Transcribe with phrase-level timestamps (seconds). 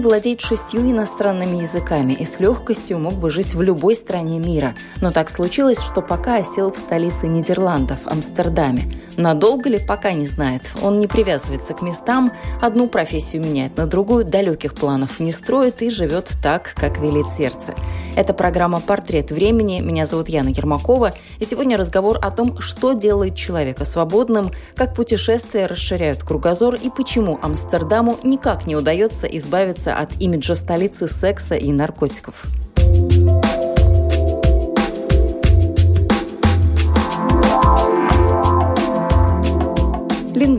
[0.00, 4.74] Владеет шестью иностранными языками и с легкостью мог бы жить в любой стране мира.
[5.02, 8.82] Но так случилось, что пока осел в столице Нидерландов, Амстердаме.
[9.18, 10.62] Надолго ли, пока не знает.
[10.80, 12.32] Он не привязывается к местам,
[12.62, 17.74] одну профессию меняет на другую, далеких планов не строит и живет так, как велит сердце.
[18.16, 19.80] Это программа «Портрет времени».
[19.80, 21.14] Меня зовут Яна Ермакова.
[21.38, 27.38] И сегодня разговор о том, что делает человека свободным, как путешествия расширяют кругозор и почему
[27.42, 32.44] Амстердаму никак не удается избавиться от имиджа столицы секса и наркотиков.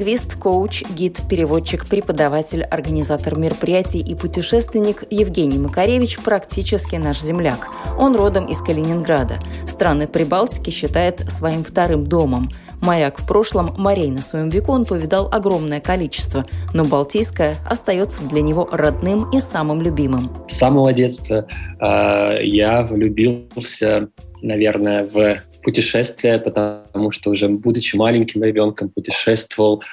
[0.01, 7.67] Лингвист, коуч, гид, переводчик, преподаватель, организатор мероприятий и путешественник Евгений Макаревич практически наш земляк.
[7.99, 9.35] Он родом из Калининграда.
[9.67, 12.49] Страны Прибалтики считает своим вторым домом.
[12.81, 18.41] Моряк в прошлом, морей на своем веку он повидал огромное количество, но Балтийское остается для
[18.41, 20.31] него родным и самым любимым.
[20.47, 21.45] С самого детства
[21.79, 24.09] э, я влюбился,
[24.41, 29.83] наверное, в путешествия, потому что уже будучи маленьким ребенком путешествовал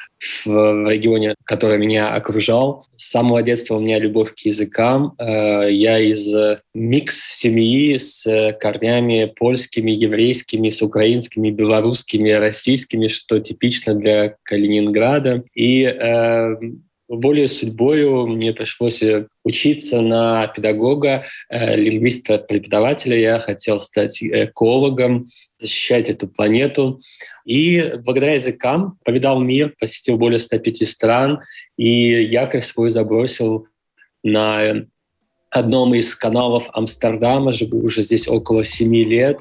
[0.44, 2.84] в регионе, который меня окружал.
[2.96, 5.14] С самого детства у меня любовь к языкам.
[5.18, 6.34] Э, я из
[6.74, 8.26] микс семьи с
[8.60, 15.44] корнями польскими, еврейскими, с украинскими, белорусскими, российскими, что типично для Калининграда.
[15.54, 16.56] И э,
[17.08, 19.02] более судьбою мне пришлось
[19.42, 23.18] учиться на педагога, э, лингвиста-преподавателя.
[23.18, 25.26] Я хотел стать экологом,
[25.58, 27.00] защищать эту планету.
[27.44, 31.40] И благодаря языкам повидал мир, посетил более 105 стран,
[31.76, 33.66] и якорь свой забросил
[34.22, 34.84] на
[35.50, 39.38] одном из каналов Амстердама, живу уже здесь около семи лет,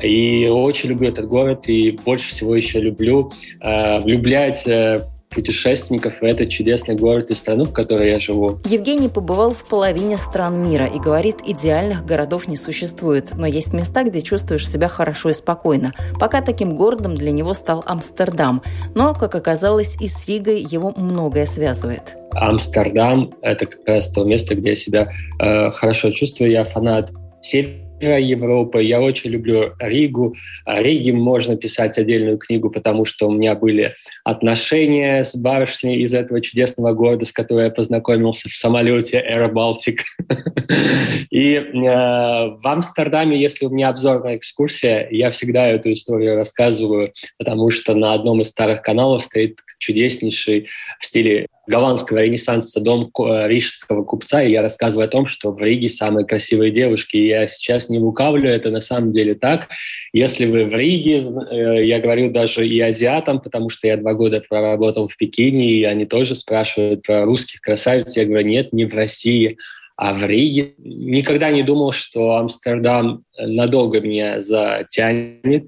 [0.00, 5.00] и очень люблю этот город, и больше всего еще люблю э, влюблять э,
[5.30, 8.60] путешественников в этот чудесный город и страну, в которой я живу.
[8.64, 14.04] Евгений побывал в половине стран мира и говорит, идеальных городов не существует, но есть места,
[14.04, 15.92] где чувствуешь себя хорошо и спокойно.
[16.18, 18.62] Пока таким городом для него стал Амстердам,
[18.94, 22.16] но, как оказалось, и с Ригой его многое связывает.
[22.32, 26.50] Амстердам— это как раз то место, где я себя э, хорошо чувствую.
[26.50, 28.82] Я фанат севера Европы.
[28.82, 30.36] Я очень люблю Ригу.
[30.64, 33.94] О Риге можно писать отдельную книгу, потому что у меня были
[34.24, 39.98] отношения с барышней из этого чудесного города, с которой я познакомился в самолете Air Baltic.
[41.30, 47.70] И э, в Амстердаме, если у меня обзорная экскурсия, я всегда эту историю рассказываю, потому
[47.70, 50.68] что на одном из старых каналов стоит чудеснейший
[51.00, 55.62] в стиле голландского ренессанса дом э, рижского купца, и я рассказываю о том, что в
[55.62, 57.16] Риге самые красивые девушки.
[57.16, 59.68] И я сейчас не лукавлю, это на самом деле так.
[60.12, 64.42] Если вы в Риге, э, я говорю даже и азиатам, потому что я два года
[64.48, 68.16] проработал в Пекине, и они тоже спрашивают про русских красавиц.
[68.16, 69.58] Я говорю, нет, не в России,
[69.96, 70.74] а в Риге.
[70.78, 75.66] Никогда не думал, что Амстердам надолго меня затянет.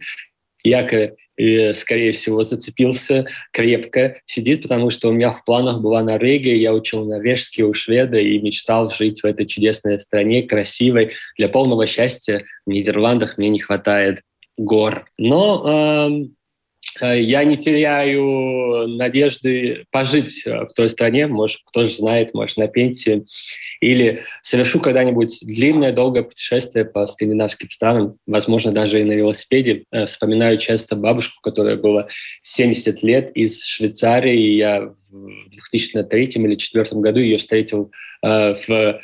[0.63, 6.57] Якорь и, скорее всего, зацепился крепко, сидит, потому что у меня в планах была Норвегия,
[6.57, 11.13] я учил норвежский у шведа и мечтал жить в этой чудесной стране, красивой.
[11.39, 14.21] Для полного счастья в Нидерландах мне не хватает
[14.59, 15.07] гор.
[15.17, 16.09] Но Э,
[17.03, 22.69] я не теряю надежды пожить э, в той стране, может, кто же знает, может, на
[22.69, 23.25] пенсии,
[23.81, 29.85] или совершу когда-нибудь длинное, долгое путешествие по скандинавским странам, возможно, даже и на велосипеде.
[29.93, 32.09] Э, вспоминаю часто бабушку, которая была
[32.43, 37.91] 70 лет из Швейцарии, и я в 2003 или 2004 году ее встретил
[38.23, 38.99] в Э,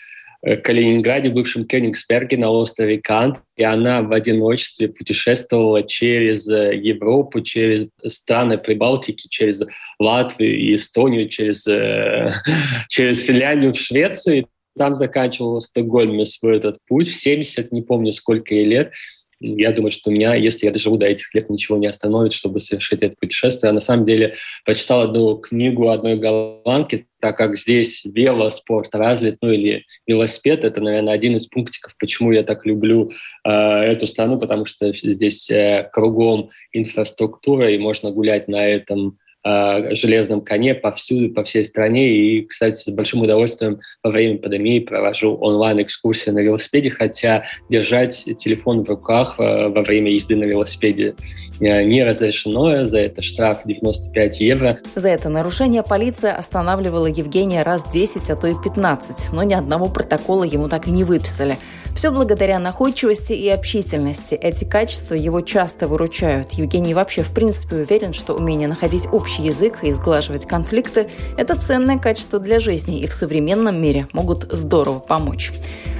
[0.62, 7.88] Калининграде, бывшем Кёнигсберге на острове Кант, и она в одиночестве путешествовала через э, Европу, через
[8.06, 9.64] страны Прибалтики, через
[9.98, 12.30] Латвию и Эстонию, через, э,
[12.88, 14.46] через Финляндию в Швецию,
[14.78, 18.92] там заканчивала в Стокгольме свой этот путь в 70, не помню сколько ей лет.
[19.38, 23.02] Я думаю, что меня, если я доживу до этих лет, ничего не остановит, чтобы совершить
[23.02, 23.68] это путешествие.
[23.68, 24.34] Я на самом деле
[24.64, 31.12] прочитал одну книгу одной голландки, так как здесь велоспорт развит, ну или велосипед, это, наверное,
[31.12, 33.12] один из пунктиков, почему я так люблю
[33.44, 39.94] э, эту страну, потому что здесь э, кругом инфраструктура, и можно гулять на этом э,
[39.94, 42.08] железном коне повсюду, по всей стране.
[42.08, 48.84] И, кстати, с большим удовольствием во время пандемии провожу онлайн-экскурсии на велосипеде, хотя держать телефон
[48.84, 51.14] в руках э, во время езды на велосипеде
[51.60, 52.84] э, не разрешено.
[52.84, 54.78] За это штраф 95 евро.
[54.94, 59.88] За это нарушение полиция останавливала Евгения раз 10, а то и 15, но ни одного
[59.88, 61.56] протокола ему так и не выписали.
[61.96, 64.34] Все благодаря находчивости и общительности.
[64.34, 66.52] Эти качества его часто выручают.
[66.52, 71.08] Евгений вообще в принципе уверен, что умение находить общий язык и сглаживать конфликты–
[71.38, 75.52] это ценное качество для жизни и в современном мире могут здорово помочь.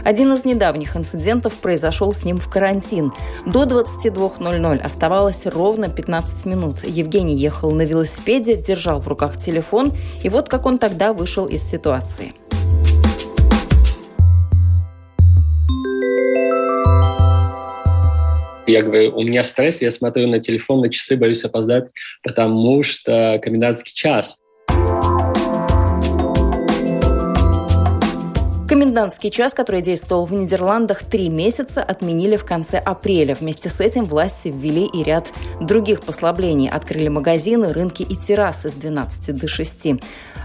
[0.05, 3.13] Один из недавних инцидентов произошел с ним в карантин.
[3.47, 6.85] До 22.00 оставалось ровно 15 минут.
[6.85, 11.63] Евгений ехал на велосипеде, держал в руках телефон, и вот как он тогда вышел из
[11.63, 12.35] ситуации–
[18.67, 21.89] Я говорю, у меня стресс, я смотрю на телефон, на часы, боюсь опоздать,
[22.23, 24.39] потому что комендантский час.
[28.77, 33.35] Комендантский час, который действовал в Нидерландах три месяца, отменили в конце апреля.
[33.35, 35.33] Вместе с этим власти ввели и ряд
[35.63, 36.69] других послаблений.
[36.69, 39.87] Открыли магазины, рынки и террасы с 12 до 6.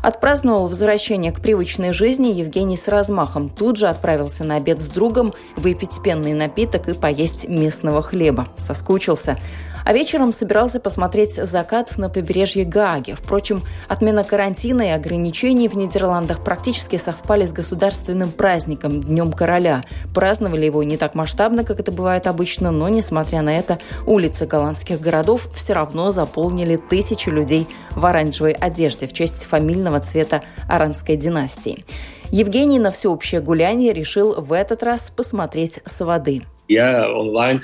[0.02, 3.50] Отпраздновал возвращение к привычной жизни Евгений с размахом.
[3.50, 8.48] Тут же отправился на обед с другом, выпить пенный напиток и поесть местного хлеба.
[8.56, 9.38] Соскучился.
[9.84, 13.14] А вечером собирался посмотреть закат на побережье Гааги.
[13.14, 19.84] Впрочем, отмена карантина и ограничений в Нидерландах практически совпали с государственным праздником– Днем Короля.
[20.14, 25.00] Праздновали его не так масштабно, как это бывает обычно, но, несмотря на это, улицы голландских
[25.00, 31.86] городов все равно заполнили тысячи людей в оранжевой одежде в честь фамильного цвета Аранской династии.
[32.32, 36.44] Евгений на всеобщее гуляние решил в этот раз посмотреть с воды.
[36.70, 37.62] Я онлайн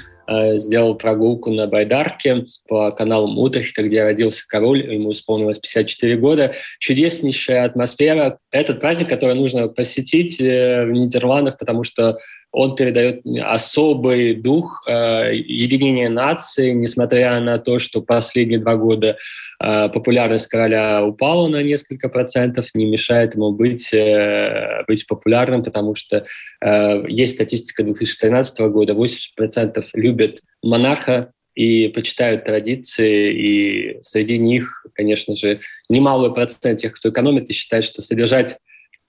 [0.56, 6.54] сделал прогулку на Байдарке по каналу Мутрихта, где родился король, ему исполнилось 54 года.
[6.80, 8.40] Чудеснейшая атмосфера.
[8.52, 12.18] Этот праздник, который нужно посетить э, в Нидерландах, потому что
[12.58, 19.18] он передает особый дух э, единения нации, несмотря на то, что последние два года
[19.64, 25.94] э, популярность короля упала на несколько процентов, не мешает ему быть, э, быть популярным, потому
[25.94, 26.26] что
[26.62, 35.36] э, есть статистика 2013 года, 80% любят монарха, и почитают традиции, и среди них, конечно
[35.36, 38.58] же, немалый процент тех, кто экономит и считает, что содержать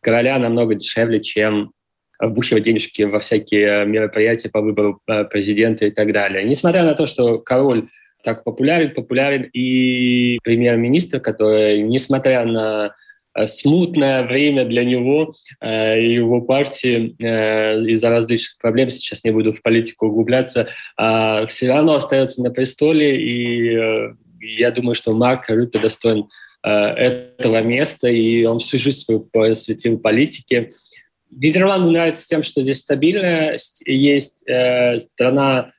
[0.01, 1.73] короля намного дешевле, чем
[2.21, 6.45] вбухивать денежки во всякие мероприятия по выбору э, президента и так далее.
[6.45, 7.89] Несмотря на то, что король
[8.25, 12.95] так популярен, популярен и премьер-министр, который, несмотря на
[13.35, 17.15] э, смутное время для него э, и его партии
[17.93, 23.21] из-за различных проблем, сейчас не буду в политику углубляться, а все равно остается на престоле,
[23.21, 26.29] и я думаю, что Марк Рюте достоин
[26.63, 30.71] этого места, и он всю жизнь свою посвятил политике.
[31.31, 35.73] Нидерланды нравится тем, что здесь стабильность, есть э, страна,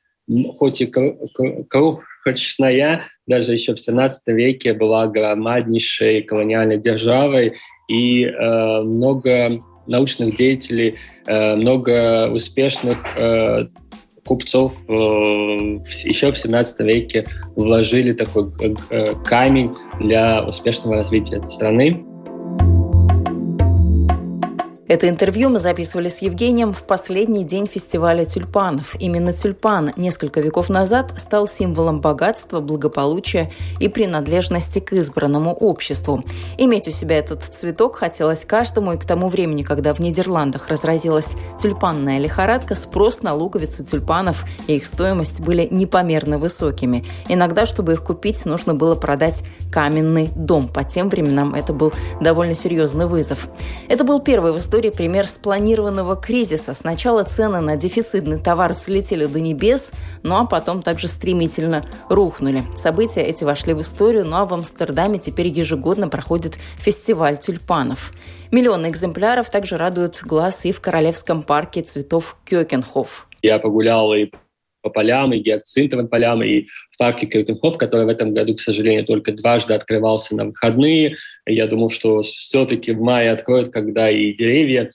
[0.57, 7.53] хоть и крохотная, даже еще в 17 веке была громаднейшей колониальной державой,
[7.87, 12.97] и э, много научных деятелей, э, много успешных
[14.25, 17.25] купцов еще в 17 веке
[17.55, 18.51] вложили такой
[19.25, 22.05] камень для успешного развития этой страны.
[24.89, 28.95] Это интервью мы записывали с Евгением в последний день фестиваля тюльпанов.
[28.99, 36.23] Именно тюльпан несколько веков назад стал символом богатства, благополучия и принадлежности к избранному обществу.
[36.57, 41.35] Иметь у себя этот цветок хотелось каждому, и к тому времени, когда в Нидерландах разразилась
[41.61, 47.05] тюльпанная лихорадка, спрос на луковицы тюльпанов и их стоимость были непомерно высокими.
[47.27, 50.67] Иногда, чтобы их купить, нужно было продать каменный дом.
[50.67, 53.49] По тем временам это был довольно серьезный вызов.
[53.87, 56.73] Это был первый в истории истории пример спланированного кризиса.
[56.73, 59.91] Сначала цены на дефицитный товар взлетели до небес,
[60.23, 62.63] ну а потом также стремительно рухнули.
[62.77, 68.13] События эти вошли в историю, ну а в Амстердаме теперь ежегодно проходит фестиваль тюльпанов.
[68.51, 73.27] Миллионы экземпляров также радуют глаз и в Королевском парке цветов Кёкенхоф.
[73.41, 74.31] Я погулял и
[74.89, 79.05] по полям, и гиацинтовым полям, и в парке Киркенхоф, который в этом году, к сожалению,
[79.05, 81.15] только дважды открывался на выходные.
[81.45, 84.91] Я думал, что все-таки в мае откроют, когда и деревья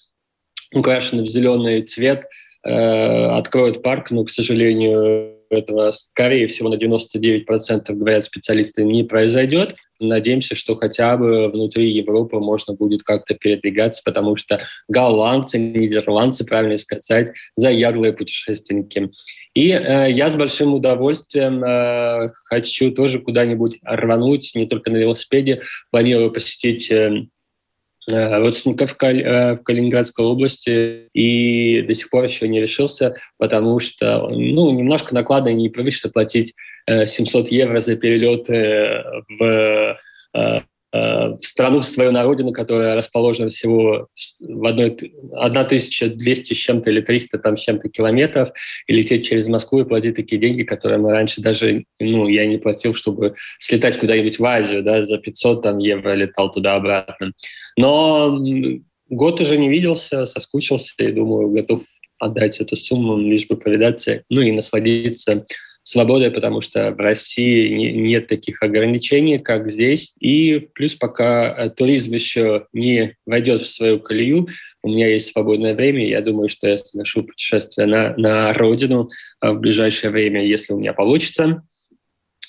[0.72, 2.24] украшены в зеленый цвет,
[2.64, 9.76] э, откроют парк, но, к сожалению, этого, скорее всего, на 99% говорят специалисты, не произойдет.
[10.00, 16.78] Надеемся, что хотя бы внутри Европы можно будет как-то передвигаться, потому что голландцы, нидерландцы, правильно
[16.78, 19.10] сказать, заядлые путешественники.
[19.54, 25.62] И э, я с большим удовольствием э, хочу тоже куда-нибудь рвануть, не только на велосипеде.
[25.90, 27.26] Планирую посетить э,
[28.10, 33.80] родственников в, Каль, э, в Калининградской области и до сих пор еще не решился, потому
[33.80, 36.54] что ну, немножко накладно и непривычно платить
[36.86, 39.02] 700 э, евро за перелеты
[39.38, 39.96] в
[40.34, 40.60] Э,
[40.94, 44.06] в страну, в свою на родину, которая расположена всего
[44.40, 44.96] в одной,
[45.32, 48.50] 1200 с чем-то или 300 там с чем-то километров,
[48.86, 52.58] и лететь через Москву и платить такие деньги, которые мы раньше даже, ну, я не
[52.58, 57.32] платил, чтобы слетать куда-нибудь в Азию, да, за 500 там евро летал туда-обратно.
[57.76, 58.38] Но
[59.08, 61.82] год уже не виделся, соскучился и думаю, готов
[62.20, 65.44] отдать эту сумму, лишь бы повидаться, ну и насладиться
[65.84, 70.14] свободой, потому что в России нет таких ограничений, как здесь.
[70.18, 74.48] И плюс пока э, туризм еще не войдет в свою колею,
[74.82, 79.10] у меня есть свободное время, я думаю, что я совершу путешествие на, на родину
[79.40, 81.62] э, в ближайшее время, если у меня получится.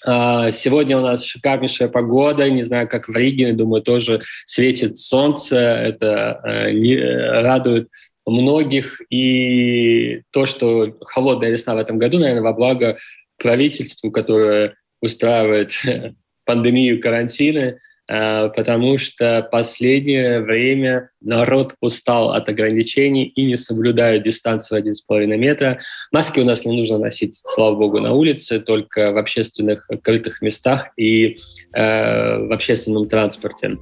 [0.06, 5.58] А, сегодня у нас шикарнейшая погода, не знаю, как в Риге, думаю, тоже светит солнце,
[5.58, 7.90] это э, не, радует
[8.26, 9.02] многих.
[9.10, 12.98] И то, что холодная весна в этом году, наверное, во благо
[13.46, 14.74] правительству, которое
[15.04, 15.72] устраивает
[16.46, 24.82] пандемию карантина, э, потому что последнее время народ устал от ограничений и не соблюдает дистанцию
[24.82, 25.78] 1,5 метра.
[26.12, 30.88] Маски у нас не нужно носить, слава богу, на улице, только в общественных открытых местах
[30.98, 31.38] и
[31.76, 33.78] э, в общественном транспорте.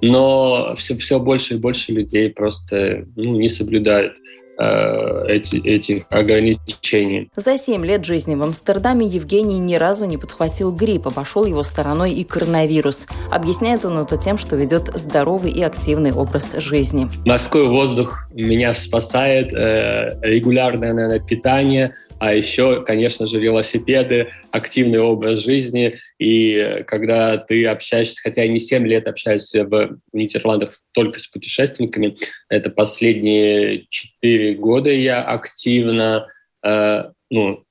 [0.00, 4.14] Но все, все больше и больше людей просто ну, не соблюдают
[4.58, 7.30] эти, этих ограничений.
[7.36, 12.12] За семь лет жизни в Амстердаме Евгений ни разу не подхватил грипп, обошел его стороной
[12.12, 13.06] и коронавирус.
[13.30, 17.08] Объясняет он это тем, что ведет здоровый и активный образ жизни.
[17.24, 25.40] Морской воздух меня спасает, э, регулярное наверное, питание– а еще, конечно же, велосипеды, активный образ
[25.40, 25.98] жизни.
[26.18, 32.16] И когда ты общаешься, хотя я не 7 лет общаюсь в Нидерландах только с путешественниками,
[32.48, 36.26] это последние 4 года я активно,
[36.64, 37.64] э, ну,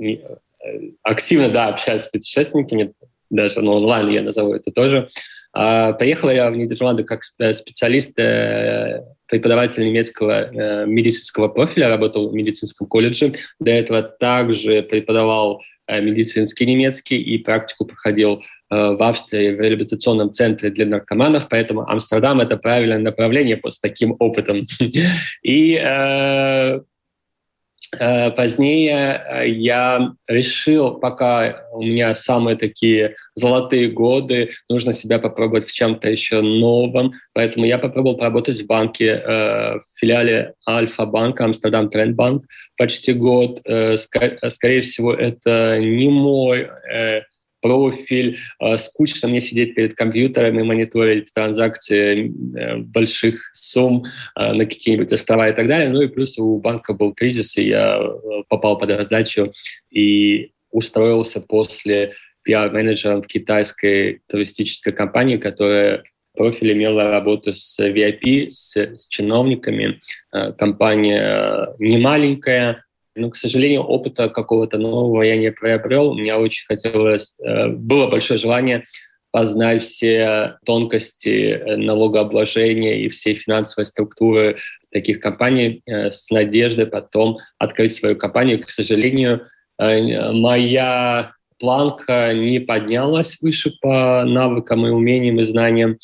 [0.00, 0.16] э,
[1.02, 2.92] активно, да, общаюсь с путешественниками,
[3.30, 5.08] даже ну, онлайн я назову это тоже.
[5.54, 12.34] А, поехала я в Нидерланды как специалист, э, преподаватель немецкого э, медицинского профиля, работал в
[12.34, 13.34] медицинском колледже.
[13.60, 20.70] До этого также преподавал э, медицинский немецкий и практику проходил в Австрии в реабилитационном центре
[20.70, 24.66] для наркоманов, поэтому Амстердам— это правильное направление с таким опытом.
[25.42, 26.80] И Э,
[27.98, 35.72] позднее э, я решил, пока у меня самые такие золотые годы, нужно себя попробовать в
[35.72, 37.12] чем-то еще новом.
[37.34, 42.44] Поэтому я попробовал поработать в банке, э, в филиале Альфа-банка, Амстердам Трендбанк,
[42.76, 43.60] почти год.
[43.60, 46.68] Скорее всего, это не мой
[47.62, 48.38] профиль.
[48.58, 54.04] А, скучно мне сидеть перед компьютером и мониторить транзакции э, больших сумм
[54.34, 55.88] а, на какие-нибудь острова и так далее.
[55.88, 59.52] Ну и плюс у банка был кризис, и я э, попал под раздачу
[59.90, 66.02] и устроился после пиар-менеджером в китайской туристической компании, которая
[66.34, 70.00] профиль имела работу с VIP, с, с чиновниками.
[70.32, 76.14] Э, компания не маленькая, но, к сожалению, опыта какого-то нового я не приобрел.
[76.14, 78.84] Мне очень хотелось, э, было большое желание
[79.30, 84.58] познать все тонкости э, налогообложения и всей финансовой структуры
[84.90, 88.62] таких компаний э, с надеждой потом открыть свою компанию.
[88.62, 89.46] К сожалению,
[89.78, 95.96] моя планка не поднялась выше по навыкам и умениям и знаниям.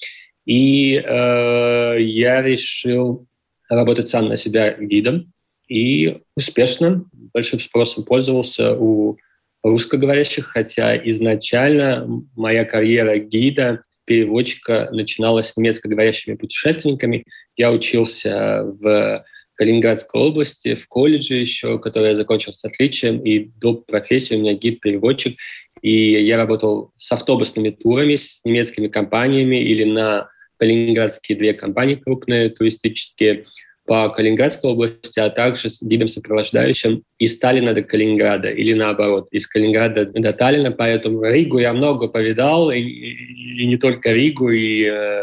[0.47, 3.27] И э, я решил
[3.69, 5.33] работать сам на себя гидом
[5.69, 9.19] и успешно, большим спросом пользовался у
[9.63, 12.07] русскоговорящих, хотя изначально
[12.37, 17.25] моя карьера гида, переводчика начиналась с немецкоговорящими путешественниками.
[17.57, 23.75] Я учился в Калининградской области, в колледже еще, который я закончил с отличием, и до
[23.75, 25.37] профессии у меня гид-переводчик.
[25.83, 32.49] И я работал с автобусными турами, с немецкими компаниями или на калининградские две компании крупные
[32.49, 33.45] туристические–
[33.89, 39.49] по Калининградской области, а также с гидом сопровождающим из Сталина до Калининграда или наоборот, из
[39.49, 40.71] Калининграда до Таллина.
[40.71, 45.23] Поэтому Ригу я много повидал, и, и не только Ригу, и э,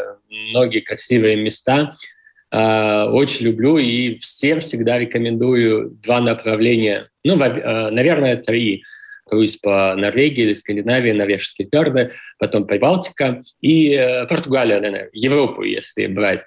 [0.50, 1.94] многие красивые места.
[2.50, 8.82] Э, очень люблю и всем всегда рекомендую два направления, ну, э, наверное, три.
[9.28, 16.06] круиз по Норвегии или Скандинавии, Норвежские фьорды, потом Прибалтика и э, Португалия, наверное, Европу, если
[16.06, 16.42] брать.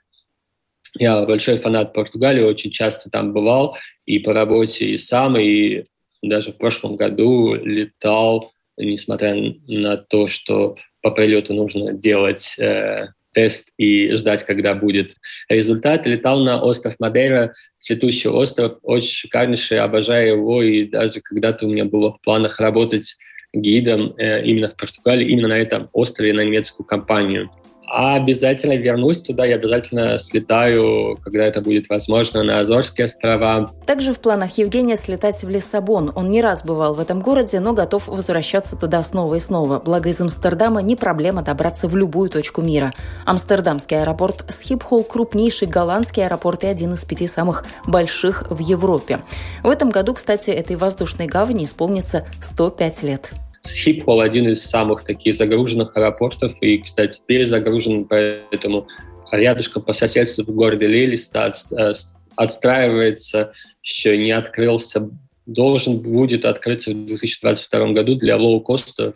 [0.98, 5.86] Я большой фанат Португалии, очень часто там бывал и по работе, и сам, и
[6.22, 9.36] даже в прошлом году летал, несмотря
[9.68, 15.14] на то, что по прилету нужно делать э, тест и ждать, когда будет
[15.48, 16.06] результат.
[16.06, 21.86] Летал на остров Мадейра, цветущий остров, очень шикарнейший, обожаю его, и даже когда-то у меня
[21.86, 23.16] было в планах работать
[23.54, 27.50] гидом э, именно в Португалии, именно на этом острове, на немецкую компанию.
[27.92, 33.72] Обязательно вернусь туда и обязательно слетаю, когда это будет возможно, на Азорские острова.
[33.88, 36.12] Также в планах Евгения слетать в Лиссабон.
[36.16, 39.80] Он не раз бывал в этом городе, но готов возвращаться туда снова и снова.
[39.80, 42.94] Благо из Амстердама не проблема добраться в любую точку мира.
[43.26, 49.20] Амстердамский аэропорт Схипхол– крупнейший голландский аэропорт и один из пяти самых больших в Европе.
[49.64, 53.32] В этом году, кстати, этой воздушной гавани исполнится 105 лет.
[53.62, 58.88] Схипхол один из самых таких загруженных аэропортов и, кстати, перезагружен, поэтому
[59.32, 61.94] рядышком по соседству в городе Лелистад э,
[62.36, 63.52] отстраивается,
[63.84, 65.10] еще не открылся,
[65.46, 69.16] должен будет открыться в 2022 году для лоу-костов,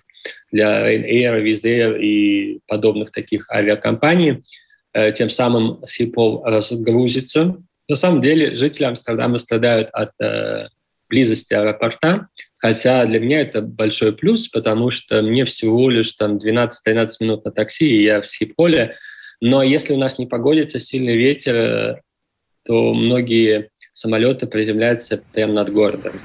[0.52, 4.44] для Ryanair, Air и подобных таких авиакомпаний.
[4.94, 7.56] Э, тем самым Схипхол разгрузится.
[7.88, 10.68] На самом деле жители Амстердама страдают от э,
[11.14, 12.28] близости аэропорта,
[12.58, 17.52] хотя для меня это большой плюс, потому что мне всего лишь там 12-13 минут на
[17.52, 18.96] такси, и я в Схиполе.
[19.40, 22.02] Но если у нас не погодится сильный ветер,
[22.66, 26.20] то многие самолеты приземляются прямо над городом.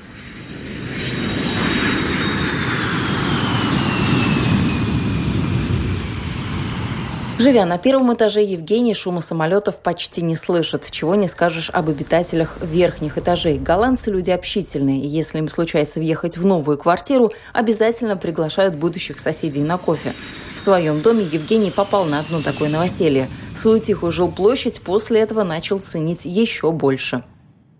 [7.40, 12.58] Живя на первом этаже, Евгений шума самолетов почти не слышит, чего не скажешь об обитателях
[12.60, 13.58] верхних этажей.
[13.58, 19.62] Голландцы люди общительные, и если им случается въехать в новую квартиру, обязательно приглашают будущих соседей
[19.62, 20.14] на кофе.
[20.56, 23.28] В своем доме Евгений попал на одно такое новоселье.
[23.54, 27.22] Свою тихую жилплощадь после этого начал ценить еще больше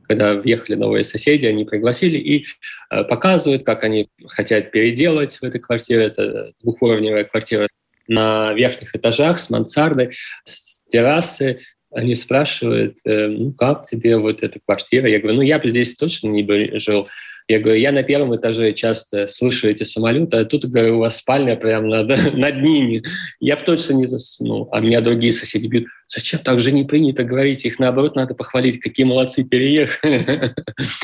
[0.09, 2.47] когда въехали новые соседи, они пригласили и
[2.89, 6.05] э, показывают, как они хотят переделать в этой квартире.
[6.07, 7.69] Это двухуровневая квартира
[8.09, 10.11] на верхних этажах с мансардой,
[10.45, 11.61] с террасы.
[11.91, 15.09] Они спрашивают, э, ну как тебе вот эта квартира?
[15.09, 17.09] Я говорю, ну я бы здесь точно не бы жил.
[17.51, 21.17] Я говорю, я на первом этаже часто слышу эти самолеты, а тут, говорю, у вас
[21.17, 23.03] спальня прямо над, над ними.
[23.41, 24.69] Я бы точно не заснул.
[24.71, 25.87] А меня другие соседи бьют.
[26.09, 27.65] Зачем так же не принято говорить?
[27.65, 30.55] Их наоборот надо похвалить, какие молодцы переехали.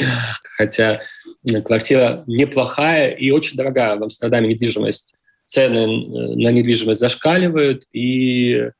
[0.58, 1.00] Хотя
[1.64, 5.14] квартира неплохая и очень дорогая в Амстердаме недвижимость
[5.54, 8.70] цены на недвижимость зашкаливают, и э,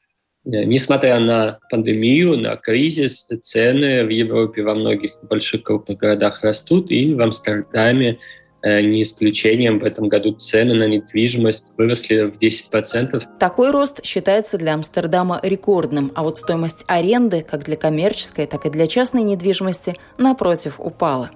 [0.44, 7.14] несмотря на пандемию, на кризис, цены в Европе во многих больших крупных городах растут, и
[7.14, 8.18] в Амстердаме
[8.62, 9.78] э, не исключением.
[9.78, 13.22] В этом году цены на недвижимость выросли в 10%.
[13.38, 18.70] Такой рост считается для Амстердама рекордным, а вот стоимость аренды как для коммерческой, так и
[18.70, 21.30] для частной недвижимости, напротив, упала.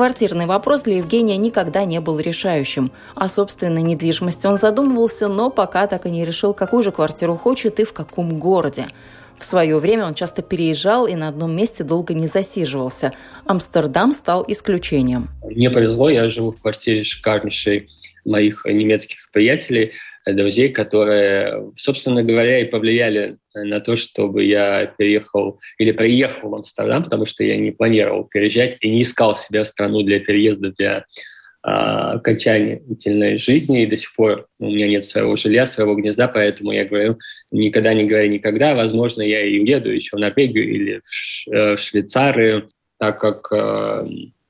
[0.00, 2.90] Квартирный вопрос для Евгения никогда не был решающим.
[3.16, 7.78] О собственной недвижимости он задумывался, но пока так и не решил, какую же квартиру хочет
[7.80, 8.86] и в каком городе.
[9.36, 13.12] В свое время он часто переезжал и на одном месте долго не засиживался.
[13.44, 15.28] Амстердам стал исключением.
[15.44, 17.90] Мне повезло, я живу в квартире шикарнейшей
[18.24, 19.92] моих немецких приятелей–
[20.26, 27.04] друзей, которые, собственно говоря, и повлияли на то, чтобы я переехал или приехал в Амстердам,
[27.04, 31.04] потому что я не планировал переезжать и не искал себе страну для переезда, для
[31.62, 36.72] а, окончательной жизни, и до сих пор у меня нет своего жилья, своего гнезда, поэтому
[36.72, 37.18] я говорю,
[37.50, 42.70] никогда не говорю никогда, возможно, я и уеду еще в Норвегию или в э, Швейцарию,
[42.98, 44.06] так как э,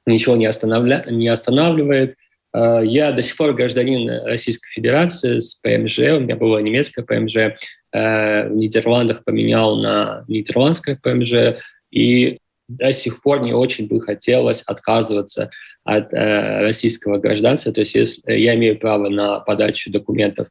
[0.07, 1.05] ничего не, останавля...
[1.09, 6.61] не останавливает, Э, я до сих пор гражданин Российской Федерации с ПМЖ, у меня была
[6.61, 11.61] немецкая ПМЖ, э, в Нидерландах поменял на нидерландское ПМЖ,
[11.93, 15.51] и до сих пор не очень бы хотелось отказываться
[15.85, 17.73] от э, российского гражданства.
[17.73, 20.49] То есть если я имею право на подачу документов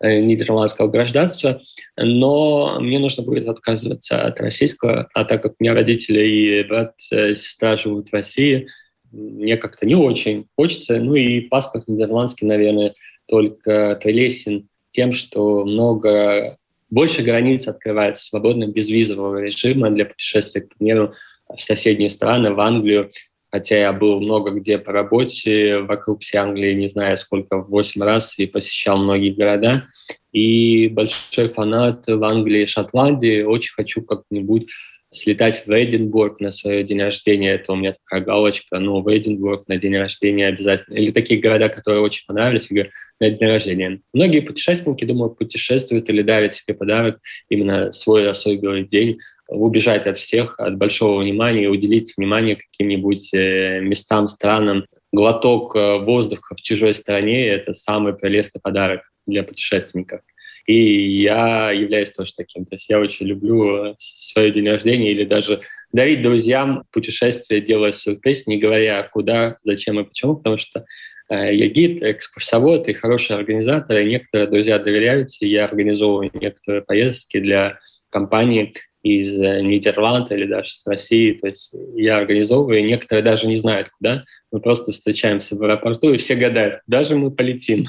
[0.00, 1.60] нидерландского гражданства,
[1.96, 6.94] но мне нужно будет отказываться от российского, а так как у меня родители и брат,
[6.98, 8.66] сестра живут в России–
[9.12, 10.98] мне как-то не очень хочется.
[10.98, 12.94] Ну и паспорт нидерландский, наверное,
[13.26, 16.56] только прелестен тем, что много
[16.90, 21.14] больше границ открывается свободным безвизового режима для путешествий, к примеру,
[21.48, 23.10] в соседние страны, в Англию.
[23.50, 28.38] Хотя я был много где по работе, вокруг всей Англии, не знаю сколько, восемь раз,
[28.38, 29.86] и посещал многие города.
[30.32, 33.42] И большой фанат в Англии, Шотландии.
[33.42, 34.68] Очень хочу как-нибудь
[35.12, 39.68] слетать в Эдинбург на свое день рождения, это у меня такая галочка, ну, в Эдинбург
[39.68, 40.96] на день рождения обязательно.
[40.96, 44.00] Или такие города, которые очень понравились, я говорю, на день рождения.
[44.12, 47.20] Многие путешественники, думаю, путешествуют или дарят себе подарок
[47.50, 54.28] именно свой особенный день, убежать от всех, от большого внимания, уделить внимание каким-нибудь э, местам,
[54.28, 54.86] странам.
[55.12, 60.22] Глоток э, воздуха в чужой стране– это самый прелестный подарок для путешественников.
[60.66, 62.64] И я являюсь тоже таким.
[62.64, 65.60] То есть я очень люблю э, свое день рождения или даже
[65.92, 70.84] дарить друзьям путешествие, делая сюрприз, не говоря куда, зачем и почему, потому что
[71.28, 77.40] э, я гид, экскурсовод и хороший организатор, и некоторые друзья доверяются, я организовываю некоторые поездки
[77.40, 77.78] для
[78.10, 78.72] компании
[79.02, 81.32] из э, Нидерландов или даже с России.
[81.32, 84.24] То есть я организовываю, и некоторые даже не знают, куда.
[84.52, 87.88] Мы просто встречаемся в аэропорту, и все гадают, куда же мы полетим.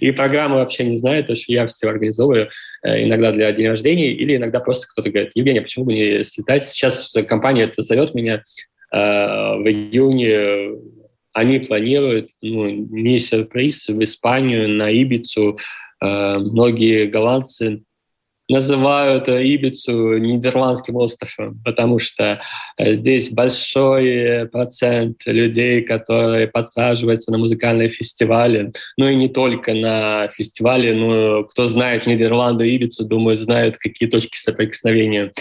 [0.00, 2.50] И программа вообще не знает, потому что я все организовываю
[2.82, 6.24] э, иногда для день рождения, или иногда просто кто-то говорит, Евгений, а почему бы не
[6.24, 6.64] слетать?
[6.64, 8.42] Сейчас компания это зовет меня
[8.92, 10.78] э, в июне,
[11.32, 15.58] они планируют ну, не сюрприз в Испанию, на Ибицу.
[16.00, 17.82] Э, многие голландцы
[18.48, 22.40] называют Ибицу нидерландским островом, потому что
[22.76, 30.28] э, здесь большой процент людей, которые подсаживаются на музыкальные фестивали, ну и не только на
[30.28, 35.32] фестивали, но кто знает Нидерланды и Ибицу, думаю, знают, какие точки соприкосновения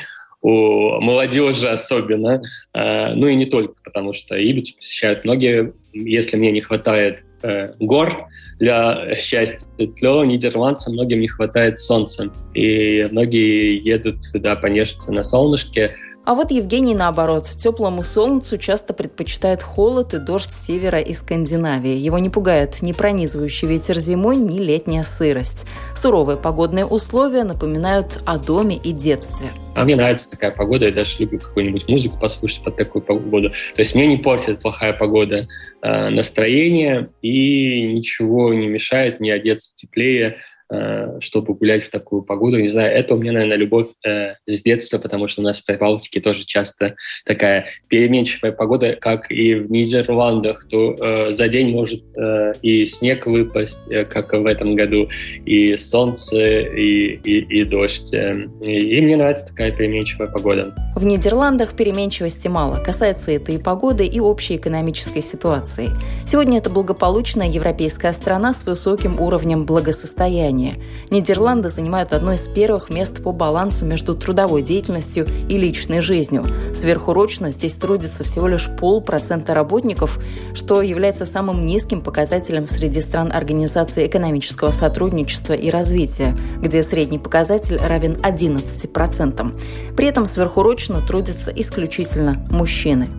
[0.42, 2.42] у молодежи особенно,
[2.74, 5.74] э, ну и не только, потому что Ибицу посещают многие.
[5.94, 8.28] Если мне не хватает э, гор
[8.60, 9.68] для счастья,
[10.00, 12.32] то нидерландцам многим не хватает солнца.
[12.54, 15.92] И многие едут туда понежиться на солнышке,
[16.26, 21.98] а вот Евгений, наоборот, теплому солнцу часто предпочитает холод и дождь севера и Скандинавии.
[21.98, 25.66] Его не пугают ни пронизывающий ветер зимой, ни летняя сырость.
[25.96, 29.48] Суровые погодные условия напоминают о доме и детстве.
[29.76, 33.50] А мне нравится такая погода, я даже люблю какую-нибудь музыку послушать под такую погоду.
[33.50, 35.48] То есть мне не портит плохая погода
[35.82, 40.38] э, настроение, и ничего не мешает мне одеться теплее,
[41.20, 42.60] чтобы гулять в такую погоду.
[42.60, 45.66] Не знаю, это у меня, наверное, любовь э, с детства, потому что у нас в
[45.66, 52.04] Прибалтике тоже часто такая переменчивая погода, как и в Нидерландах, то э, за день может
[52.18, 55.10] э, и снег выпасть, э, как в этом году,
[55.46, 58.14] и солнце, и, и, и дождь.
[58.14, 60.74] Э, и, и мне нравится такая переменчивая погода.
[60.96, 62.82] В Нидерландах переменчивости мало.
[62.84, 65.90] Касается это и погоды, и общей экономической ситуации.
[66.26, 70.78] Сегодня это благополучная европейская страна с высоким уровнем благосостояния населения.
[71.10, 76.44] Нидерланды занимают одно из первых мест по балансу между трудовой деятельностью и личной жизнью.
[76.74, 80.20] Сверхурочно здесь трудится всего лишь полпроцента работников,
[80.56, 87.78] что является самым низким показателем среди стран Организации экономического сотрудничества и развития, где средний показатель
[87.78, 89.96] равен 11%.
[89.96, 93.10] При этом сверхурочно трудятся исключительно мужчины.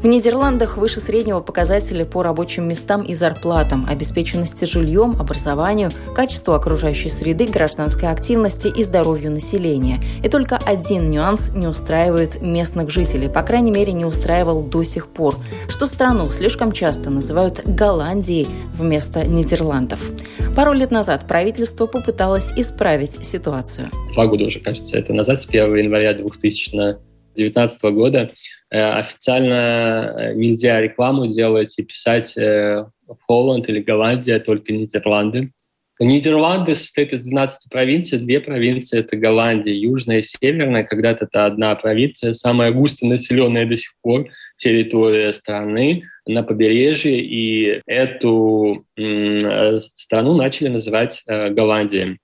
[0.00, 7.08] В Нидерландах выше среднего показателя по рабочим местам и зарплатам, обеспеченности жильем, образованию, качеству окружающей
[7.08, 10.00] среды, гражданской активности и здоровью населения.
[10.22, 15.08] И только один нюанс не устраивает местных жителей, по крайней мере не устраивал до сих
[15.08, 15.34] пор,
[15.68, 20.12] что страну слишком часто называют Голландией вместо Нидерландов.
[20.54, 23.88] Пару лет назад правительство попыталось исправить ситуацию.
[24.12, 28.30] Два года уже, кажется, это назад, с 1 января 2019 года
[28.70, 32.84] официально э, нельзя рекламу делать и писать э,
[33.26, 35.52] Холланд или Голландия, только Нидерланды.
[36.00, 38.18] Нидерланды состоят из 12 провинций.
[38.18, 40.84] Две провинции— это Голландия, южная и северная.
[40.84, 44.28] Когда-то это одна провинция, самая густонаселенная до сих пор
[44.58, 47.20] территория страны на побережье.
[47.20, 52.18] И эту страну начали называть Голландией.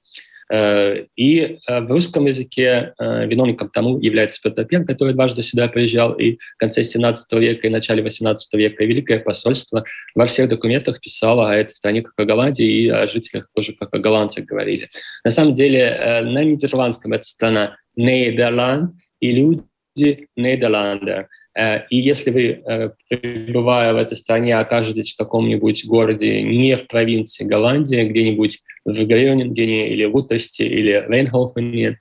[0.52, 5.68] Э, и э, в русском языке э, виновником тому является Петр I, который дважды сюда
[5.68, 8.84] приезжал и в конце 17 века и начале 18 века.
[8.84, 13.06] И Великое посольство во всех документах писало о этой стране как о Голландии и о
[13.06, 14.88] жителях тоже как о голландцах говорили.
[15.24, 19.62] На самом деле на нидерландском эта страна Нидерланд и люди
[19.96, 21.28] Нидерландер.
[21.56, 26.86] Э, и если вы, э, пребывая в этой стране, окажетесь в каком-нибудь городе не в
[26.86, 31.98] провинции Голландии, где-нибудь в Грёнингене или в Утресте или Рейнхофене,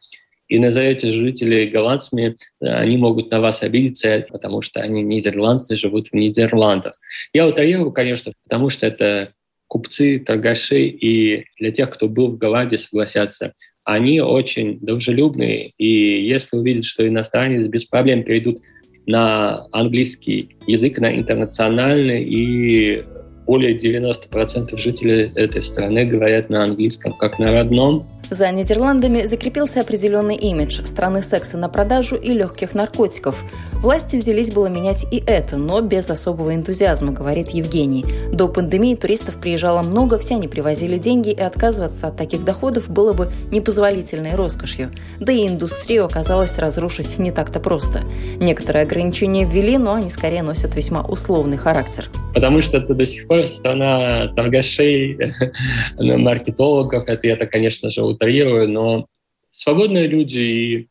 [0.48, 6.10] и назовете жителей голландцами, э, они могут на вас обидеться, потому что они нидерландцы, живут
[6.10, 7.00] в Нидерландах.
[7.34, 9.34] Я утрирую, конечно, потому что это
[9.68, 16.58] купцы, торгаши, и для тех, кто был в Голландии, согласятся, они очень дружелюбные, и если
[16.58, 18.60] увидят, что иностранец без проблем перейдут
[19.06, 23.04] на английский язык, на интернациональный, и
[23.46, 28.08] более 90% жителей этой страны говорят на английском как на родном.
[28.30, 33.44] За Нидерландами закрепился определенный имидж страны секса на продажу и легких наркотиков.
[33.84, 38.06] Власти взялись было менять и это, но без особого энтузиазма, говорит Евгений.
[38.32, 43.12] До пандемии туристов приезжало много, все они привозили деньги, и отказываться от таких доходов было
[43.12, 44.90] бы непозволительной роскошью.
[45.20, 48.04] Да и индустрию оказалось разрушить не так-то просто.
[48.40, 52.06] Некоторые ограничения ввели, но они скорее носят весьма условный характер.
[52.34, 55.20] Потому что это до сих пор страна торгашей,
[56.00, 57.10] маркетологов.
[57.10, 59.08] Это я-то, конечно же, утрирую, но
[59.52, 60.88] свободные люди и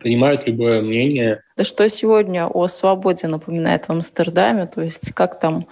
[0.00, 1.42] принимают любое мнение.
[1.56, 4.66] Да что сегодня о свободе напоминает в Амстердаме?
[4.66, 5.66] То есть как там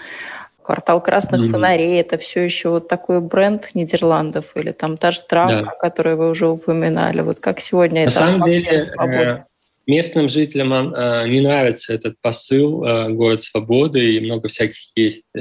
[0.68, 1.50] квартал красных mm-hmm.
[1.50, 5.70] фонарей, это все еще вот такой бренд Нидерландов, или там та же травка, да.
[5.80, 7.22] которую вы уже упоминали.
[7.22, 9.16] Вот как сегодня На это самом деле, свободы?
[9.16, 9.44] Э,
[9.86, 15.32] местным жителям э, не нравится этот посыл э, «Город свободы», и много всяких есть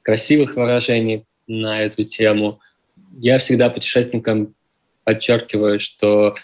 [0.00, 2.60] красивых выражений на эту тему.
[3.18, 4.54] Я всегда путешественникам
[5.04, 6.34] подчеркиваю, что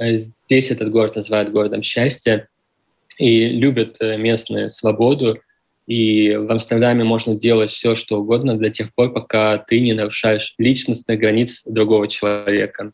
[0.00, 2.48] Здесь этот город называют городом счастья
[3.18, 5.40] и любят э, местную свободу.
[5.86, 10.54] И в Амстердаме можно делать все, что угодно до тех пор, пока ты не нарушаешь
[10.56, 12.92] личностных границ другого человека.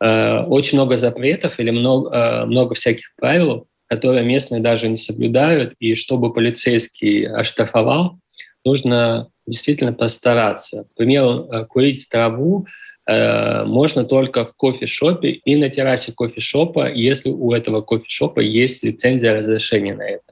[0.00, 5.74] Э, очень много запретов или много, э, много всяких правил, которые местные даже не соблюдают.
[5.80, 8.18] И чтобы полицейский оштрафовал,
[8.64, 10.86] нужно действительно постараться.
[10.92, 12.66] К примеру, курить траву
[13.06, 19.34] Э, можно только в кофешопе и на террасе кофешопа, если у этого кофешопа есть лицензия
[19.34, 20.22] разрешения на это.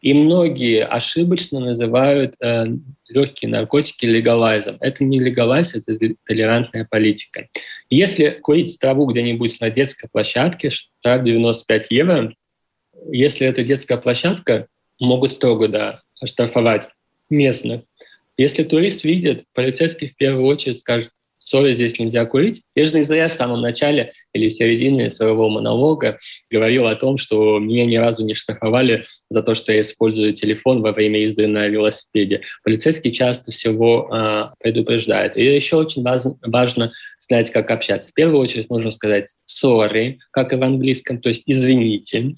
[0.00, 2.64] И многие ошибочно называют э,
[3.08, 4.78] легкие наркотики легалайзом.
[4.80, 7.48] Это не легалайз, это толерантная политика.
[7.90, 12.34] Если курить траву где-нибудь на детской площадке, штраф 95 евро.
[13.10, 14.66] Если это детская площадка,
[14.98, 16.88] могут строго да, оштрафовать
[17.28, 17.82] местных.
[18.36, 21.12] Если турист видит, полицейский в первую очередь скажет,
[21.50, 22.62] сори здесь нельзя курить.
[22.76, 26.16] Я же не зря в самом начале или в середине своего монолога
[26.48, 30.80] говорил о том, что меня ни разу не штрафовали за то, что я использую телефон
[30.80, 32.42] во время езды на велосипеде.
[32.62, 35.36] Полицейские часто всего э, предупреждают.
[35.36, 38.10] И еще очень важно, важно знать, как общаться.
[38.10, 42.34] В первую очередь нужно сказать sorry, как и в английском, то есть извините,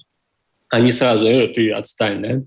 [0.69, 2.41] а не сразу «э, ты отстань», да?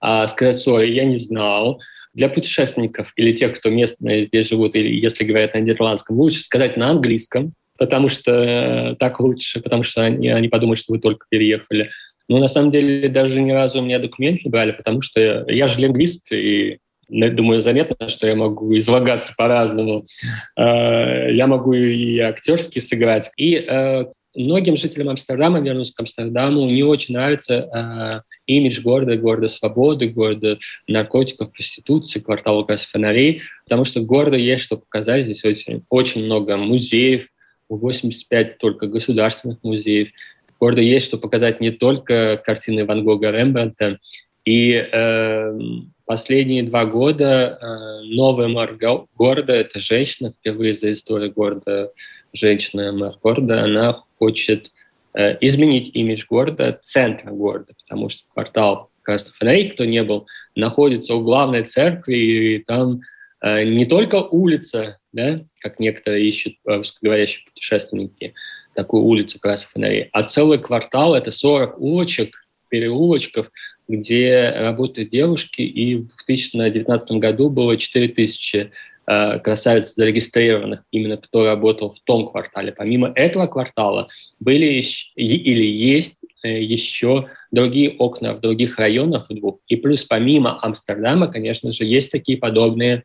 [0.00, 1.78] А сказать sorry, я не знал,
[2.16, 6.76] для путешественников или тех, кто местные здесь живут, или если говорят на нидерландском, лучше сказать
[6.78, 11.90] на английском, потому что так лучше, потому что они, они подумают, что вы только переехали.
[12.28, 15.44] Но на самом деле даже ни разу у меня документ не брали, потому что я,
[15.46, 20.04] я же лингвист, и думаю, заметно, что я могу излагаться по-разному.
[20.56, 23.30] Э, я могу и актерски сыграть.
[23.36, 29.48] И э, многим жителям Амстердама, вернусь к Амстердаму, не очень нравится э, имидж города, города
[29.48, 35.24] свободы, города наркотиков, проституции, квартала газ фонарей, потому что города есть что показать.
[35.24, 37.28] Здесь очень, очень много музеев,
[37.68, 40.10] 85 только государственных музеев.
[40.60, 43.98] Города есть что показать не только картины Ван Гога, Рембрандта.
[44.44, 45.58] И э,
[46.04, 48.78] последние два года э, новый мэр
[49.16, 51.90] города, это женщина, впервые за историю города
[52.32, 54.72] женщина мэр города, она хочет
[55.14, 61.14] э, изменить имидж города, центра города, потому что квартал Красных Фонарей, кто не был, находится
[61.14, 63.00] у главной церкви, и там
[63.40, 68.34] э, не только улица, да, как некоторые ищут русскоговорящие путешественники,
[68.74, 73.52] такую улицу Красных Фонарей, а целый квартал— это 40 улочек, переулочков,
[73.86, 78.70] где работают девушки, и в 2019 году было 4000 Э,
[79.06, 82.72] красавиц зарегистрированных, именно кто работал в том квартале.
[82.72, 84.08] Помимо этого квартала
[84.40, 84.82] были
[85.14, 89.60] или есть э, еще другие окна в других районах двух.
[89.68, 93.04] И плюс помимо Амстердама, конечно же, есть такие подобные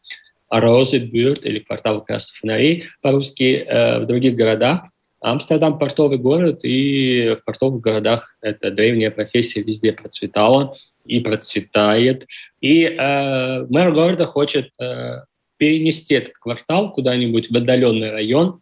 [0.50, 4.84] Розы, Бюрт или квартал красных фонарей по-русски э, в других городах.
[5.22, 12.26] Амстердам– портовый город, и в портовых городах эта древняя профессия везде процветала и процветает.
[12.60, 15.22] И э, мэр города хочет э,
[15.62, 18.62] перенести этот квартал куда-нибудь в отдаленный район,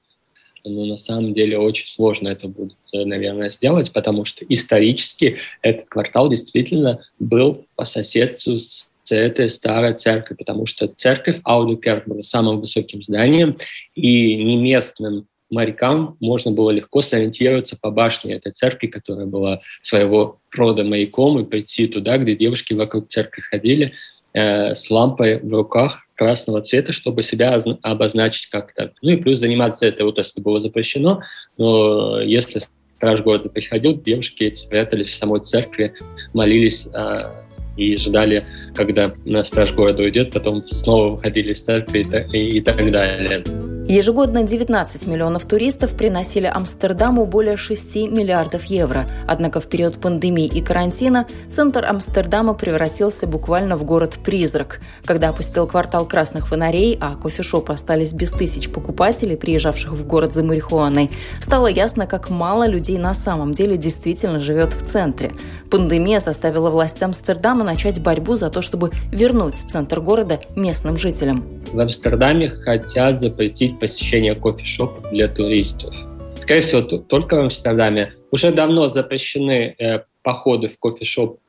[0.66, 6.28] но на самом деле очень сложно это будет, наверное, сделать, потому что исторически этот квартал
[6.28, 13.02] действительно был по соседству с этой старой церковью, потому что церковь Аудукерк была самым высоким
[13.02, 13.56] зданием,
[13.96, 20.42] и не местным морякам можно было легко сориентироваться по башне этой церкви, которая была своего
[20.52, 23.94] рода маяком, и прийти туда, где девушки вокруг церкви ходили,
[24.34, 28.92] э, с лампой в руках красного цвета, чтобы себя обозначить как-то.
[29.02, 31.22] Ну и плюс заниматься этой отраслью было запрещено,
[31.58, 32.62] но если
[32.96, 35.94] страж города приходил, девушки эти спрятались в самой церкви,
[36.34, 37.18] молились э,
[37.78, 39.14] и ждали, когда
[39.46, 43.44] страж города уйдет, потом снова выходили из церкви и, и, и так далее.
[43.90, 49.08] Ежегодно 19 миллионов туристов приносили Амстердаму более 6 миллиардов евро.
[49.26, 54.80] Однако в период пандемии и карантина центр Амстердама превратился буквально в город-призрак.
[55.06, 60.44] Когда опустил квартал красных фонарей, а кофешопы остались без тысяч покупателей, приезжавших в город за
[60.44, 65.32] марихуаной, стало ясно, как мало людей на самом деле действительно живет в центре.
[65.72, 71.44] Пандемия заставила власти Амстердама начать борьбу за то, чтобы вернуть центр города местным жителям.
[71.74, 75.96] В Амстердаме хотят запретить посещение кофешопов для туристов.
[76.36, 78.14] Скорее всего, только в Амстердаме.
[78.32, 81.40] Уже давно запрещены э, походы в кофешоп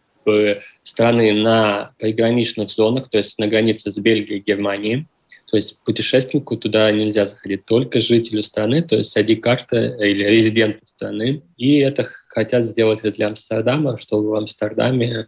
[0.83, 5.07] страны на приграничных зонах, то есть на границе с Бельгией и Германией.
[5.51, 10.87] То есть путешественнику туда нельзя заходить, только жителю страны, то есть сади карта или резиденту
[10.87, 11.43] страны.
[11.57, 15.27] И это хотят сделать для Амстердама, чтобы в Амстердаме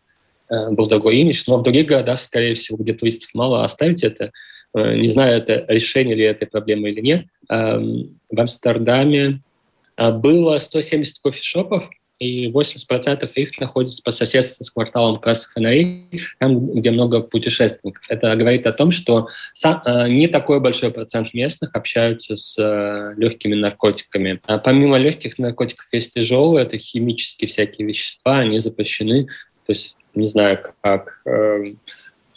[0.48, 1.42] э, был другой имидж.
[1.48, 4.30] Но в других городах, скорее всего, где туристов мало, оставить это.
[4.74, 7.26] Э, не знаю, это решение ли этой проблемы или нет.
[7.48, 9.40] Эм, в Амстердаме
[9.96, 16.06] э, было 170 кофешопов, и 80% их находится по соседству с кварталом Красных фонарей,
[16.38, 18.04] там, где много путешественников.
[18.08, 19.26] Это говорит о том, что
[19.64, 22.56] э, не такой большой процент местных общаются с
[23.16, 24.40] легкими наркотиками.
[24.46, 29.26] А помимо легких наркотиков есть тяжелые, это химические всякие вещества, они запрещены.
[29.66, 31.74] То есть не знаю, как, э,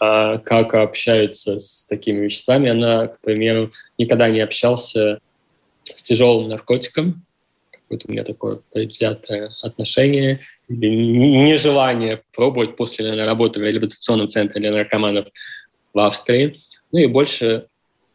[0.02, 2.70] э, как общаются с такими веществами.
[2.70, 5.20] Она, к примеру, никогда не общался
[5.84, 7.26] с тяжелым наркотиком,
[7.72, 15.28] какое-то у меня такое предвзятое отношение нежелание пробовать после работы в реабилитационном центре для наркоманов
[15.94, 16.60] в Австрии.
[16.92, 17.68] Ну и больше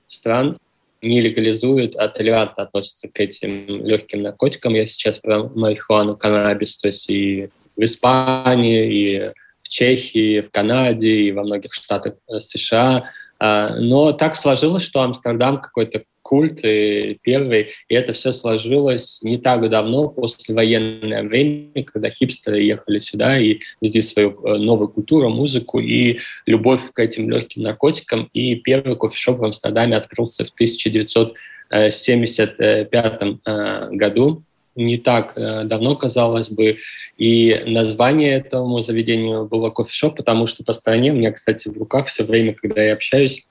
[0.08, 0.58] стран
[1.02, 4.74] не легализуют, а толерантно относятся к этим легким наркотикам.
[4.74, 9.32] Я сейчас про марихуану, каннабис, то есть и в Испании, и
[9.70, 13.08] Чехии, в Канаде, и во многих штатах э, США.
[13.38, 19.38] А, но так сложилось, что Амстердам какой-то культ и первый, и это все сложилось не
[19.38, 25.30] так давно, после военное время, когда хипстеры ехали сюда и везли свою э, новую культуру,
[25.30, 28.28] музыку и любовь к этим легким наркотикам.
[28.32, 34.42] И первый кофешоп в Амстердаме открылся в 1975 э, году
[34.80, 36.78] не так э, давно, казалось бы.
[37.18, 42.08] И название этому заведению было кофешоп, потому что по стране у меня, кстати, в руках
[42.08, 43.44] все время, когда я общаюсь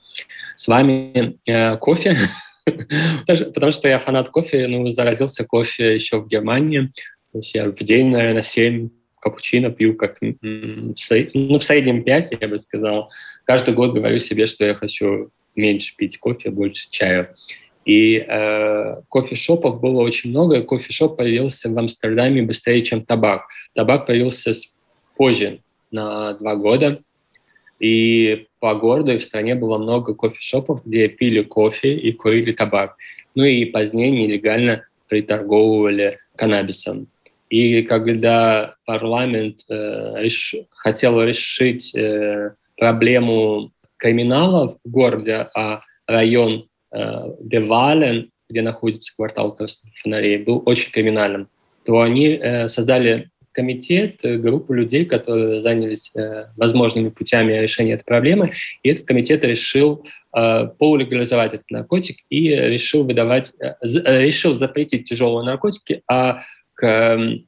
[0.56, 1.38] с вами,
[1.78, 2.16] кофе
[3.28, 6.92] Потому что я фанат кофе, ну, заразился кофе еще в Германии.
[7.32, 8.90] То есть я в день, наверное, 7
[9.20, 13.12] капучино пью, как ну, в среднем 5, я бы сказал.
[13.44, 17.36] Каждый год говорю себе, что я хочу меньше пить кофе, больше чая.
[17.86, 20.62] И э, кофешопов было очень много.
[20.62, 23.48] Кофешоп появился в Амстердаме быстрее, чем табак.
[23.74, 24.52] Табак появился
[25.16, 25.62] позже,
[25.92, 27.02] на два года.
[27.80, 32.96] И по городу и в стране было много кофешопов, где пили кофе и курили табак.
[33.36, 37.08] Ну и позднее нелегально приторговывали каннабисом.
[37.50, 40.56] И когда парламент э, реш...
[40.70, 49.58] хотел решить э, проблему криминала в городе, а район э, Девален, где находится квартал
[49.96, 51.48] фонарей, был очень криминальным,
[51.86, 58.06] то они э, создали комитет, э, группу людей, которые занялись э, возможными путями решения этой
[58.06, 58.52] проблемы,
[58.84, 66.44] и этот комитет решил полулегализовать этот наркотик и решил выдавать, решил запретить тяжелые наркотики, а
[66.76, 67.40] к э,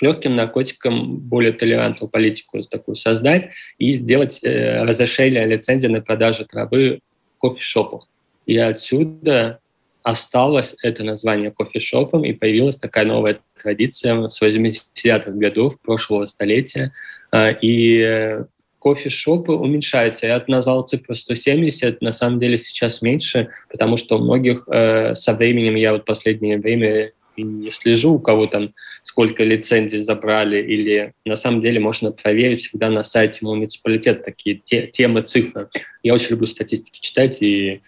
[0.00, 7.00] легким наркотикам более толерантную политику такую создать и сделать разрешение лицензии на продажу травы
[7.36, 8.06] в кофешопах.
[8.46, 9.60] И отсюда
[10.02, 16.92] осталось это название кофешопом, и появилась такая новая традиция с 80-х годов прошлого столетия.
[17.30, 18.44] А, и
[18.84, 20.26] кофешопы уменьшаются.
[20.26, 25.32] Я назвал цифру 170, на самом деле сейчас меньше, потому что у многих э, со
[25.32, 31.34] временем, я вот последнее время не слежу, у кого там сколько лицензий забрали, или на
[31.34, 35.68] самом деле можно проверить всегда на сайте муниципалитета такие те, темы, цифры.
[36.02, 37.80] Я очень люблю статистики читать, и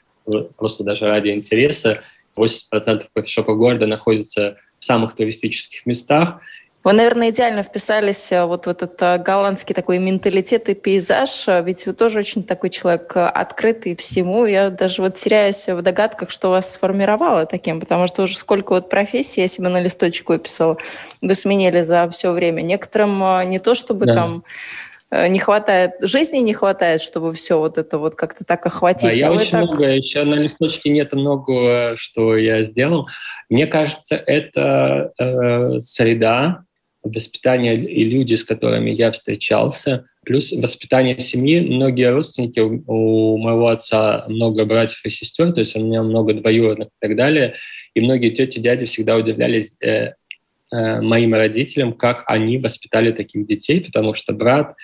[0.57, 2.03] просто даже ради интереса.
[2.37, 6.41] 80% кофешопов города находятся в самых туристических местах.
[6.87, 11.61] Вы, наверное, идеально вписались э, вот в этот э, голландский такой менталитет и пейзаж, э,
[11.65, 14.47] ведь вы тоже очень такой человек открытый всему.
[14.47, 18.89] Я даже вот теряюсь в догадках, что вас сформировало таким, потому что уже сколько вот
[18.89, 20.77] профессий я себе на листочку выписала,
[21.21, 22.63] вы сменили за все время.
[22.63, 24.15] Некоторым не то, чтобы да.
[24.15, 24.45] там
[25.11, 29.11] не хватает, жизни не хватает, чтобы все вот это вот как-то так охватить.
[29.11, 29.63] Да, я а очень так...
[29.63, 33.09] много, еще на листочке нет много, что я сделал.
[33.49, 36.65] Мне кажется, это э, среда,
[37.03, 41.61] воспитание и люди, с которыми я встречался, плюс воспитание семьи.
[41.61, 46.89] Многие родственники, у моего отца много братьев и сестер, то есть у меня много двоюродных
[46.89, 47.55] и так далее.
[47.95, 50.15] И многие тети, дяди всегда удивлялись э, э,
[50.73, 54.75] моим родителям, как они воспитали таких детей, потому что брат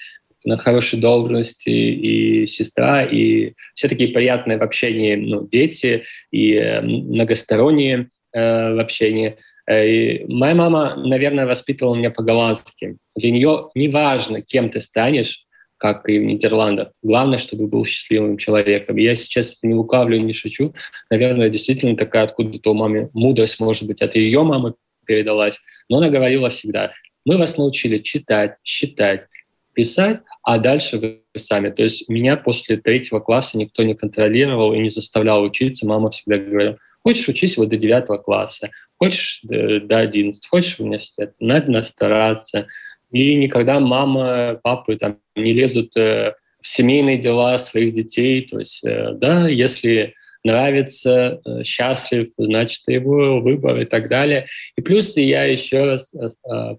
[0.44, 6.80] на хорошей должности, и сестра, и все такие приятные в общении ну, дети, и э,
[6.80, 9.36] многосторонние э, в общении.
[9.66, 12.96] Э, и моя мама, наверное, воспитывала меня по-голландски.
[13.16, 15.44] Для нее не важно, кем ты станешь,
[15.76, 16.92] как и в Нидерландах.
[17.02, 18.96] Главное, чтобы был счастливым человеком.
[18.96, 20.74] Я сейчас не лукавлю, не шучу.
[21.10, 24.74] Наверное, действительно такая откуда-то у мамы мудрость, может быть, от ее мамы
[25.04, 25.58] передалась.
[25.88, 26.92] Но она говорила всегда,
[27.24, 29.26] мы вас научили читать, считать,
[29.74, 31.70] писать, а дальше вы сами.
[31.70, 35.86] То есть меня после третьего класса никто не контролировал и не заставлял учиться.
[35.86, 41.34] Мама всегда говорила, хочешь учись вот до девятого класса, хочешь до одиннадцатого, хочешь в университет,
[41.40, 42.66] надо стараться.
[43.10, 46.32] И никогда мама, папы там не лезут э,
[46.62, 48.46] в семейные дела своих детей.
[48.46, 54.46] То есть, э, да, если нравится, э, счастлив, значит, его выбор и так далее.
[54.76, 56.12] И плюс я еще раз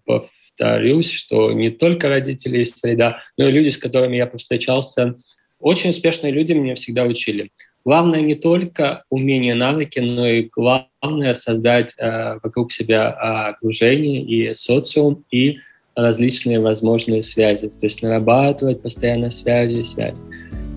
[0.05, 5.16] повторюсь, что не только родители из среда, но и люди, с которыми я повстречался,
[5.59, 7.51] очень успешные люди меня всегда учили.
[7.86, 15.26] Главное не только умение, навыки, но и главное создать э, вокруг себя окружение и социум,
[15.32, 15.57] и
[15.95, 17.68] различные возможные связи.
[17.68, 20.20] То есть нарабатывать постоянно связи, связи.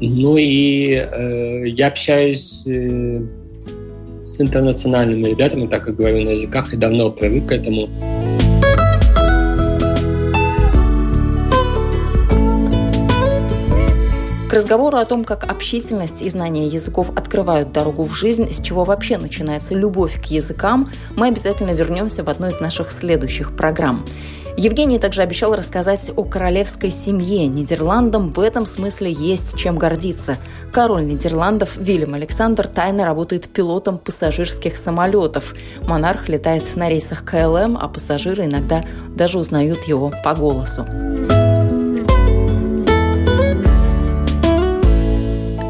[0.01, 3.21] Ну и э, я общаюсь э,
[4.27, 7.89] с интернациональными ребятами, так как говорю на языках, и давно привык к этому.
[14.51, 18.85] К разговору о том, как общительность и знание языков открывают дорогу в жизнь, с чего
[18.85, 24.05] вообще начинается любовь к языкам, мы обязательно вернемся в одной из наших следующих программ.
[24.57, 27.47] Евгений также обещал рассказать о королевской семье.
[27.47, 30.39] Нидерландам в этом смысле есть чем гордиться.
[30.73, 35.55] Король Нидерландов Вильям Александр тайно работает пилотом пассажирских самолетов.
[35.87, 38.83] Монарх летает на рейсах КЛМ, а пассажиры иногда
[39.15, 40.87] даже узнают его по голосу.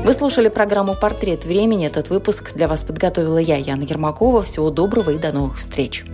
[0.05, 1.87] Вы слушали программу «Портрет времени».
[1.87, 4.43] Этот выпуск для вас подготовила я, Яна Ермакова.
[4.43, 6.05] Всего доброго и до новых встреч.